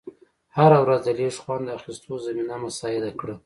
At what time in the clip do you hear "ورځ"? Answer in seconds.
0.83-1.01